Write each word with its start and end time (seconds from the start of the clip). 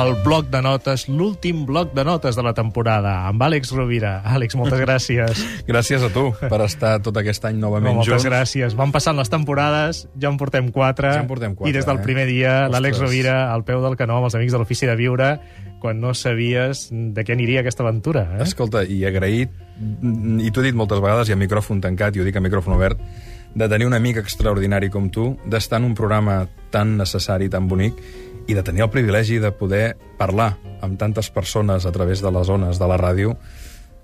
el 0.00 0.14
bloc 0.24 0.48
de 0.48 0.60
notes, 0.64 1.06
l'últim 1.08 1.64
bloc 1.68 1.92
de 1.94 2.04
notes 2.06 2.36
de 2.36 2.42
la 2.44 2.52
temporada, 2.56 3.26
amb 3.28 3.42
Àlex 3.42 3.72
Rovira. 3.76 4.20
Àlex, 4.24 4.56
moltes 4.56 4.80
gràcies. 4.80 5.42
Gràcies 5.70 6.04
a 6.06 6.10
tu 6.12 6.30
per 6.40 6.60
estar 6.64 6.94
tot 7.04 7.16
aquest 7.20 7.44
any 7.48 7.58
novament 7.60 7.92
no, 7.92 8.00
moltes 8.00 8.22
junts. 8.22 8.28
gràcies. 8.28 8.76
Van 8.78 8.94
passant 8.94 9.18
les 9.18 9.30
temporades, 9.32 10.06
ja 10.20 10.30
en 10.30 10.38
portem 10.40 10.70
quatre. 10.72 11.10
Ja 11.12 11.24
en 11.24 11.28
portem 11.30 11.56
quatre, 11.58 11.72
I 11.72 11.76
des 11.76 11.88
del 11.88 12.00
eh? 12.00 12.04
primer 12.06 12.26
dia, 12.30 12.54
l'Àlex. 12.72 13.00
Rovira 13.00 13.52
al 13.52 13.64
peu 13.64 13.82
del 13.84 13.96
canó 13.96 14.18
amb 14.18 14.28
els 14.28 14.36
amics 14.36 14.54
de 14.56 14.60
l'Ofici 14.62 14.88
de 14.88 14.96
Viure, 14.98 15.30
quan 15.80 16.00
no 16.00 16.14
sabies 16.14 16.88
de 16.90 17.24
què 17.24 17.36
aniria 17.36 17.64
aquesta 17.64 17.84
aventura. 17.84 18.26
Eh? 18.38 18.44
Escolta, 18.46 18.84
i 18.84 19.02
agraït, 19.08 19.52
i 19.80 20.50
t'ho 20.52 20.64
he 20.64 20.70
dit 20.70 20.76
moltes 20.76 21.00
vegades, 21.00 21.30
i 21.30 21.36
a 21.36 21.40
micròfon 21.40 21.80
tancat, 21.84 22.16
i 22.16 22.22
ho 22.22 22.28
dic 22.28 22.36
a 22.36 22.44
micròfon 22.44 22.76
obert, 22.76 23.00
de 23.54 23.68
tenir 23.68 23.88
un 23.88 23.96
amic 23.96 24.20
extraordinari 24.20 24.90
com 24.92 25.08
tu, 25.10 25.32
d'estar 25.50 25.80
en 25.80 25.88
un 25.90 25.94
programa 25.98 26.44
tan 26.70 26.96
necessari, 27.00 27.48
tan 27.50 27.66
bonic, 27.68 27.96
i 28.50 28.54
de 28.58 28.64
tenir 28.66 28.82
el 28.82 28.90
privilegi 28.90 29.38
de 29.38 29.52
poder 29.54 29.94
parlar 30.18 30.56
amb 30.82 30.98
tantes 30.98 31.30
persones 31.30 31.86
a 31.86 31.92
través 31.94 32.20
de 32.24 32.30
les 32.34 32.46
zones 32.50 32.78
de 32.82 32.88
la 32.90 32.98
ràdio. 32.98 33.36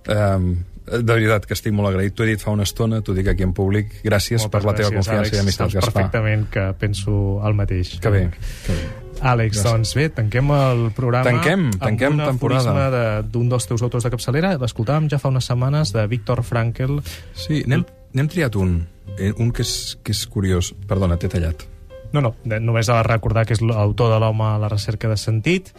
Um, 0.06 0.52
de 0.86 1.02
veritat, 1.02 1.48
que 1.50 1.55
estic 1.56 1.72
molt 1.74 1.88
agraït. 1.91 2.14
T'ho 2.14 2.22
he 2.22 2.28
dit 2.30 2.42
fa 2.42 2.52
una 2.55 2.62
estona, 2.62 3.00
t'ho 3.02 3.10
dic 3.16 3.27
aquí 3.32 3.42
en 3.42 3.50
públic. 3.56 3.88
Gràcies 4.06 4.45
Moltes 4.45 4.52
per 4.55 4.60
la 4.69 4.74
teva 4.78 4.91
gràcies, 4.92 5.00
confiança 5.02 5.24
Àlex. 5.24 5.34
i 5.34 5.41
amistat, 5.42 5.64
Saps 5.66 5.74
Gaspar. 5.80 5.92
perfectament 5.96 6.45
que 6.55 6.66
penso 6.78 7.16
el 7.45 7.55
mateix. 7.59 7.96
Que 7.98 8.12
bé, 8.14 8.20
que 8.66 8.72
bé. 8.77 8.84
Àlex, 9.27 9.56
Gràcies. 9.56 9.64
doncs 9.72 9.95
bé, 9.98 10.09
tanquem 10.14 10.50
el 10.55 10.84
programa 10.94 11.24
Tanquem, 11.27 11.70
tanquem 11.80 12.12
amb 12.12 12.20
un 12.20 12.27
temporada. 12.27 12.91
de- 12.91 13.28
d'un 13.33 13.48
dels 13.48 13.66
teus 13.66 13.83
autors 13.83 14.05
de 14.05 14.10
capçalera. 14.14 14.55
L'escoltàvem 14.60 15.08
ja 15.10 15.19
fa 15.19 15.28
unes 15.28 15.44
setmanes, 15.44 15.92
de 15.92 16.06
Víctor 16.06 16.44
Frankl. 16.44 17.00
Sí, 17.34 17.64
n'hem 17.66 17.84
n'hem 18.12 18.28
triat 18.28 18.55
un, 18.55 18.86
eh, 19.19 19.33
un 19.38 19.50
que 19.50 19.62
és, 19.62 19.98
que 20.05 20.12
és 20.12 20.27
curiós. 20.27 20.72
Perdona, 20.86 21.16
t'he 21.16 21.28
tallat. 21.28 21.64
No, 22.12 22.23
no, 22.23 22.35
només 22.61 22.89
a 22.91 23.03
recordar 23.07 23.47
que 23.47 23.57
és 23.57 23.62
l'autor 23.65 24.12
de 24.12 24.21
l'home 24.23 24.47
a 24.47 24.61
la 24.62 24.71
recerca 24.73 25.09
de 25.11 25.17
sentit, 25.21 25.73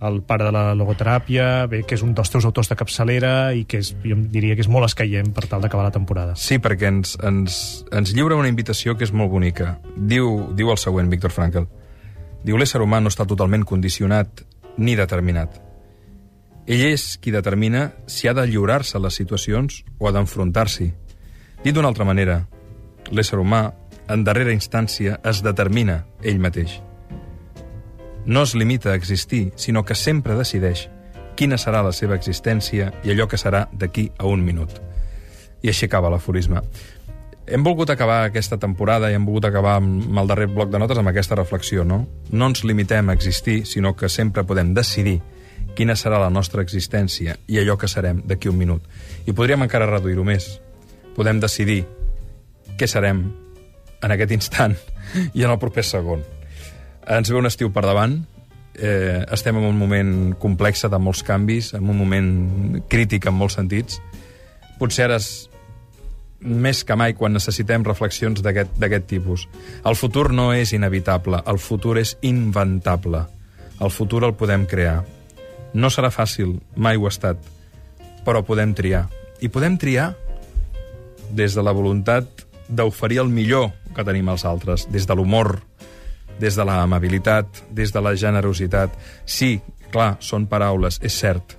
el 0.00 0.22
pare 0.24 0.46
de 0.48 0.52
la 0.54 0.74
logoteràpia, 0.74 1.66
bé, 1.68 1.82
que 1.84 1.94
és 1.98 2.02
un 2.04 2.14
dels 2.16 2.32
teus 2.32 2.46
autors 2.48 2.70
de 2.70 2.76
capçalera 2.80 3.52
i 3.52 3.66
que 3.68 3.82
és, 3.82 3.92
jo 4.00 4.16
diria 4.32 4.56
que 4.56 4.64
és 4.64 4.70
molt 4.72 4.88
escaient 4.88 5.28
per 5.36 5.44
tal 5.50 5.60
d'acabar 5.60 5.84
la 5.86 5.94
temporada. 5.94 6.36
Sí, 6.40 6.56
perquè 6.62 6.88
ens, 6.88 7.18
ens, 7.26 7.58
ens 7.92 8.14
lliura 8.16 8.38
una 8.40 8.48
invitació 8.48 8.96
que 8.96 9.04
és 9.04 9.12
molt 9.12 9.32
bonica. 9.32 9.74
Diu, 9.96 10.48
diu 10.56 10.72
el 10.72 10.80
següent, 10.80 11.10
Víctor 11.12 11.34
Frankl. 11.36 11.68
Diu, 12.44 12.56
l'ésser 12.56 12.80
humà 12.80 13.02
no 13.04 13.12
està 13.12 13.26
totalment 13.28 13.66
condicionat 13.68 14.46
ni 14.80 14.96
determinat. 14.96 15.60
Ell 16.70 16.86
és 16.86 17.18
qui 17.20 17.32
determina 17.34 17.90
si 18.08 18.28
ha 18.28 18.34
de 18.36 18.46
lliurar-se 18.48 18.96
a 18.96 19.04
les 19.04 19.16
situacions 19.20 19.82
o 19.98 20.08
ha 20.08 20.14
d'enfrontar-s'hi. 20.16 20.88
Dit 21.60 21.76
d'una 21.76 21.90
altra 21.92 22.06
manera, 22.08 22.46
l'ésser 23.12 23.40
humà, 23.40 23.66
en 24.10 24.24
darrera 24.26 24.52
instància, 24.52 25.20
es 25.24 25.42
determina 25.46 26.04
ell 26.26 26.40
mateix. 26.42 26.80
No 28.26 28.42
es 28.42 28.54
limita 28.54 28.90
a 28.90 28.96
existir, 28.98 29.52
sinó 29.56 29.84
que 29.84 29.94
sempre 29.94 30.36
decideix 30.36 30.88
quina 31.38 31.56
serà 31.56 31.80
la 31.86 31.92
seva 31.96 32.16
existència 32.18 32.90
i 33.06 33.12
allò 33.12 33.24
que 33.30 33.38
serà 33.40 33.64
d'aquí 33.72 34.10
a 34.18 34.26
un 34.28 34.42
minut. 34.44 34.74
I 35.62 35.70
així 35.72 35.86
acaba 35.86 36.10
l'aforisme. 36.12 36.60
Hem 37.50 37.64
volgut 37.64 37.90
acabar 37.90 38.20
aquesta 38.26 38.58
temporada 38.60 39.08
i 39.10 39.16
hem 39.16 39.24
volgut 39.26 39.48
acabar 39.48 39.78
amb 39.80 40.18
el 40.20 40.28
darrer 40.28 40.50
bloc 40.52 40.70
de 40.70 40.78
notes 40.78 40.98
amb 41.00 41.10
aquesta 41.10 41.38
reflexió, 41.38 41.84
no? 41.84 42.04
No 42.30 42.50
ens 42.50 42.64
limitem 42.64 43.08
a 43.08 43.16
existir, 43.16 43.64
sinó 43.66 43.96
que 43.96 44.08
sempre 44.08 44.44
podem 44.44 44.74
decidir 44.74 45.20
quina 45.74 45.96
serà 45.96 46.20
la 46.20 46.30
nostra 46.30 46.62
existència 46.62 47.38
i 47.48 47.58
allò 47.58 47.78
que 47.78 47.88
serem 47.88 48.22
d'aquí 48.26 48.50
un 48.50 48.58
minut. 48.58 48.84
I 49.26 49.32
podríem 49.32 49.64
encara 49.64 49.88
reduir-ho 49.88 50.26
més. 50.26 50.58
Podem 51.16 51.40
decidir 51.40 51.84
què 52.76 52.86
serem 52.86 53.24
en 54.02 54.14
aquest 54.14 54.32
instant 54.36 54.76
i 55.36 55.44
en 55.44 55.50
el 55.50 55.58
proper 55.62 55.84
segon. 55.86 56.24
Ens 57.10 57.30
ve 57.30 57.38
un 57.38 57.48
estiu 57.48 57.72
per 57.74 57.84
davant, 57.86 58.20
eh, 58.74 59.24
estem 59.32 59.56
en 59.56 59.64
un 59.64 59.78
moment 59.78 60.34
complex 60.38 60.86
de 60.88 60.98
molts 60.98 61.22
canvis, 61.26 61.74
en 61.74 61.88
un 61.88 61.96
moment 61.96 62.82
crític 62.88 63.26
en 63.26 63.36
molts 63.36 63.58
sentits. 63.58 64.00
Potser 64.78 65.08
ara 65.08 65.20
és 65.20 65.30
més 66.40 66.84
que 66.84 66.96
mai 66.96 67.12
quan 67.12 67.34
necessitem 67.36 67.84
reflexions 67.84 68.40
d'aquest 68.40 69.06
tipus. 69.08 69.46
El 69.84 69.96
futur 69.96 70.30
no 70.32 70.52
és 70.56 70.72
inevitable, 70.72 71.42
el 71.46 71.58
futur 71.60 71.98
és 72.00 72.16
inventable. 72.22 73.26
El 73.80 73.92
futur 73.92 74.24
el 74.24 74.34
podem 74.36 74.66
crear. 74.68 75.02
No 75.72 75.90
serà 75.92 76.10
fàcil, 76.10 76.58
mai 76.76 76.96
ho 76.96 77.06
ha 77.06 77.12
estat, 77.12 77.40
però 78.24 78.42
podem 78.44 78.72
triar. 78.74 79.06
I 79.40 79.48
podem 79.48 79.76
triar 79.80 80.14
des 81.30 81.54
de 81.54 81.62
la 81.62 81.72
voluntat 81.72 82.46
d'oferir 82.68 83.20
el 83.22 83.28
millor 83.28 83.70
que 84.00 84.08
tenim 84.08 84.28
als 84.32 84.46
altres, 84.48 84.86
des 84.90 85.06
de 85.06 85.16
l'humor, 85.16 85.58
des 86.40 86.56
de 86.56 86.64
l'amabilitat, 86.64 87.64
des 87.70 87.92
de 87.92 88.00
la 88.00 88.14
generositat. 88.16 88.96
Sí, 89.28 89.60
clar, 89.92 90.16
són 90.24 90.48
paraules, 90.48 90.98
és 91.04 91.14
cert. 91.20 91.56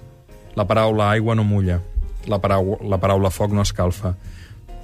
La 0.58 0.66
paraula 0.68 1.12
aigua 1.14 1.36
no 1.38 1.46
mulla, 1.46 1.80
la 2.28 2.42
paraula, 2.42 2.82
la 2.90 3.00
paraula 3.00 3.32
foc 3.32 3.54
no 3.54 3.62
escalfa. 3.62 4.16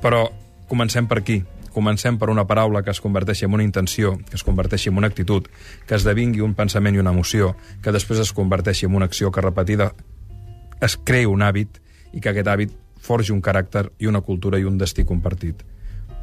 Però 0.02 0.28
comencem 0.70 1.08
per 1.10 1.24
aquí. 1.24 1.42
Comencem 1.74 2.16
per 2.18 2.32
una 2.34 2.48
paraula 2.50 2.82
que 2.82 2.90
es 2.90 3.02
converteixi 3.02 3.46
en 3.46 3.54
una 3.54 3.66
intenció, 3.66 4.16
que 4.30 4.38
es 4.38 4.44
converteixi 4.44 4.90
en 4.90 4.98
una 4.98 5.10
actitud, 5.12 5.46
que 5.86 5.98
esdevingui 5.98 6.42
un 6.42 6.56
pensament 6.58 6.96
i 6.96 7.02
una 7.02 7.14
emoció, 7.14 7.56
que 7.84 7.94
després 7.94 8.22
es 8.24 8.34
converteixi 8.34 8.88
en 8.88 8.96
una 8.98 9.06
acció 9.06 9.30
que 9.32 9.44
repetida 9.46 9.92
es 10.82 10.98
creï 10.98 11.26
un 11.30 11.42
hàbit 11.46 11.78
i 12.14 12.22
que 12.22 12.32
aquest 12.32 12.50
hàbit 12.50 12.74
forgi 13.02 13.34
un 13.34 13.42
caràcter 13.46 13.88
i 14.00 14.10
una 14.10 14.22
cultura 14.22 14.58
i 14.58 14.66
un 14.66 14.78
destí 14.78 15.06
compartit. 15.06 15.62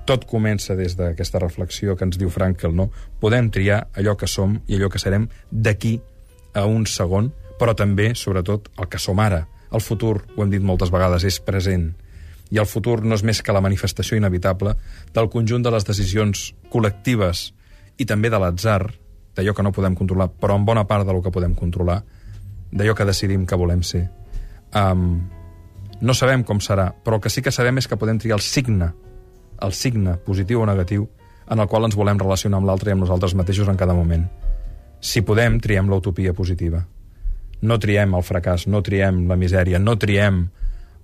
Tot 0.05 0.27
comença 0.29 0.77
des 0.77 0.99
d'aquesta 0.99 1.41
reflexió 1.41 1.97
que 1.97 2.05
ens 2.05 2.19
diu 2.21 2.29
Frankel, 2.31 2.75
no? 2.77 2.91
Podem 3.21 3.49
triar 3.51 3.87
allò 3.97 4.17
que 4.21 4.29
som 4.29 4.59
i 4.67 4.77
allò 4.77 4.91
que 4.93 5.01
serem 5.01 5.29
d'aquí 5.51 5.97
a 6.55 6.67
un 6.69 6.85
segon, 6.87 7.31
però 7.59 7.75
també, 7.75 8.13
sobretot, 8.15 8.69
el 8.79 8.89
que 8.93 9.01
som 9.01 9.21
ara. 9.21 9.47
El 9.73 9.81
futur, 9.81 10.27
ho 10.37 10.43
hem 10.45 10.51
dit 10.53 10.63
moltes 10.63 10.93
vegades, 10.93 11.25
és 11.25 11.41
present. 11.41 11.95
I 12.53 12.61
el 12.61 12.69
futur 12.69 13.01
no 13.03 13.17
és 13.17 13.25
més 13.25 13.41
que 13.43 13.55
la 13.55 13.63
manifestació 13.65 14.19
inevitable 14.21 14.75
del 15.15 15.31
conjunt 15.33 15.65
de 15.65 15.73
les 15.73 15.87
decisions 15.89 16.51
col·lectives 16.71 17.49
i 17.99 18.05
també 18.05 18.31
de 18.31 18.39
l'atzar, 18.39 18.83
d'allò 19.35 19.55
que 19.55 19.65
no 19.65 19.73
podem 19.73 19.97
controlar, 19.99 20.29
però 20.29 20.59
en 20.59 20.67
bona 20.69 20.85
part 20.87 21.07
del 21.09 21.23
que 21.23 21.33
podem 21.33 21.55
controlar, 21.59 22.03
d'allò 22.71 22.95
que 22.95 23.09
decidim 23.09 23.47
que 23.47 23.57
volem 23.59 23.83
ser. 23.83 24.05
Um, 24.75 25.25
no 26.03 26.15
sabem 26.15 26.45
com 26.45 26.61
serà, 26.61 26.91
però 26.93 27.17
el 27.17 27.25
que 27.25 27.31
sí 27.31 27.43
que 27.43 27.55
sabem 27.55 27.79
és 27.81 27.89
que 27.89 27.99
podem 27.99 28.19
triar 28.21 28.37
el 28.37 28.45
signe, 28.45 28.93
el 29.65 29.73
signe, 29.73 30.17
positiu 30.25 30.63
o 30.63 30.67
negatiu, 30.69 31.07
en 31.51 31.61
el 31.61 31.69
qual 31.69 31.87
ens 31.89 31.97
volem 31.97 32.21
relacionar 32.21 32.61
amb 32.61 32.69
l'altre 32.69 32.91
i 32.91 32.95
amb 32.95 33.05
nosaltres 33.05 33.35
mateixos 33.37 33.69
en 33.69 33.81
cada 33.81 33.97
moment. 33.97 34.27
Si 35.01 35.21
podem, 35.21 35.59
triem 35.61 35.89
l'utopia 35.91 36.33
positiva. 36.33 36.85
No 37.65 37.79
triem 37.81 38.15
el 38.17 38.25
fracàs, 38.25 38.67
no 38.69 38.81
triem 38.85 39.25
la 39.29 39.37
misèria, 39.41 39.81
no 39.81 39.97
triem 40.01 40.47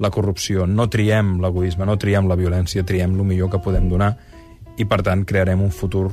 la 0.00 0.10
corrupció, 0.10 0.66
no 0.66 0.88
triem 0.88 1.38
l'egoisme, 1.43 1.84
no 1.88 1.98
triem 2.00 2.28
la 2.28 2.37
violència, 2.41 2.84
triem 2.88 3.16
el 3.16 3.26
millor 3.28 3.53
que 3.53 3.60
podem 3.60 3.88
donar 3.93 4.15
i, 4.77 4.87
per 4.88 5.03
tant, 5.04 5.27
crearem 5.28 5.60
un 5.60 5.72
futur 5.75 6.09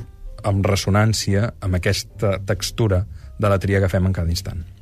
amb 0.48 0.66
ressonància 0.68 1.54
amb 1.64 1.80
aquesta 1.80 2.36
textura 2.46 3.04
de 3.38 3.48
la 3.48 3.58
tria 3.58 3.80
que 3.80 3.88
fem 3.88 4.06
en 4.06 4.12
cada 4.12 4.32
instant. 4.34 4.77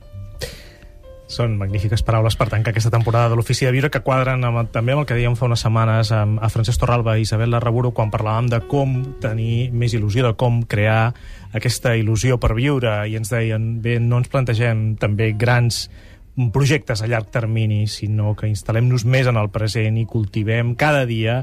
Són 1.26 1.56
magnífiques 1.58 2.04
paraules 2.06 2.36
per 2.38 2.46
tancar 2.52 2.70
aquesta 2.70 2.92
temporada 2.94 3.32
de 3.32 3.36
l'Ofici 3.38 3.66
de 3.66 3.72
Viure 3.74 3.90
que 3.90 4.02
quadren 4.06 4.44
amb, 4.46 4.68
també 4.70 4.94
amb 4.94 5.02
el 5.02 5.08
que 5.08 5.16
dèiem 5.18 5.34
fa 5.34 5.48
unes 5.48 5.64
setmanes 5.64 6.12
amb, 6.14 6.38
a 6.38 6.50
Francesc 6.52 6.78
Torralba 6.78 7.16
i 7.18 7.26
Isabel 7.26 7.50
Larraburo 7.50 7.90
quan 7.90 8.12
parlàvem 8.14 8.46
de 8.52 8.60
com 8.70 9.00
tenir 9.22 9.72
més 9.74 9.96
il·lusió, 9.98 10.22
de 10.28 10.36
com 10.38 10.62
crear 10.62 11.10
aquesta 11.50 11.96
il·lusió 11.98 12.38
per 12.38 12.54
viure 12.54 13.00
i 13.10 13.18
ens 13.18 13.34
deien, 13.34 13.80
bé, 13.82 13.98
no 13.98 14.22
ens 14.22 14.30
plantegem 14.30 14.92
també 15.02 15.32
grans 15.34 15.88
projectes 16.54 17.02
a 17.02 17.10
llarg 17.10 17.32
termini, 17.34 17.86
sinó 17.90 18.36
que 18.38 18.46
instal·lem-nos 18.46 19.06
més 19.08 19.26
en 19.26 19.40
el 19.40 19.50
present 19.50 19.98
i 19.98 20.06
cultivem 20.06 20.76
cada 20.78 21.06
dia 21.10 21.40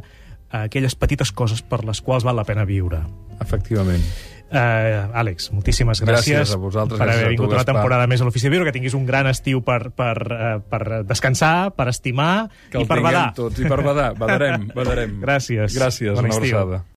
aquelles 0.53 0.95
petites 0.95 1.33
coses 1.33 1.63
per 1.65 1.81
les 1.83 1.99
quals 1.99 2.23
val 2.23 2.37
la 2.37 2.45
pena 2.47 2.63
viure. 2.63 3.01
Efectivament. 3.41 4.05
Uh, 4.53 5.09
Àlex, 5.17 5.47
moltíssimes 5.51 5.97
gràcies, 6.03 6.35
Gràcies 6.43 6.53
a 6.53 6.57
vosaltres, 6.61 6.99
per 6.99 7.07
haver 7.09 7.23
a 7.23 7.25
tu, 7.25 7.29
vingut 7.31 7.47
una 7.47 7.55
Gaspar. 7.57 7.73
temporada 7.73 8.05
més 8.07 8.21
a 8.21 8.25
l'Ofici 8.27 8.45
de 8.45 8.51
Viure, 8.53 8.65
que 8.67 8.71
tinguis 8.75 8.93
un 8.93 9.05
gran 9.07 9.25
estiu 9.25 9.63
per, 9.65 9.89
per, 9.89 10.13
uh, 10.29 10.61
per 10.69 11.03
descansar, 11.09 11.71
per 11.73 11.87
estimar 11.89 12.49
Que 12.69 12.77
i 12.77 12.81
el 12.83 12.87
per 12.87 12.97
tinguem 12.99 13.13
badar. 13.13 13.33
tots. 13.33 13.59
I 13.59 13.65
per 13.65 13.81
badar, 13.81 14.13
badarem, 14.15 14.67
badarem. 14.75 15.15
Gràcies. 15.25 15.73
Gràcies, 15.73 16.13
Bon 16.13 16.25
una 16.25 16.35
estiu. 16.35 16.57
abraçada. 16.59 16.83